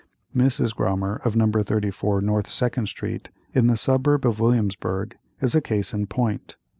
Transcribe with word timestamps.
Mrs. 0.35 0.73
Grommer, 0.75 1.21
of 1.23 1.35
No. 1.35 1.47
34 1.51 2.21
North 2.21 2.47
Second 2.47 2.87
Street, 2.87 3.29
in 3.53 3.67
the 3.67 3.77
suburb 3.77 4.25
of 4.25 4.39
Williamsburgh, 4.39 5.15
is 5.41 5.53
a 5.53 5.61
case 5.61 5.93
in 5.93 6.07
point. 6.07 6.55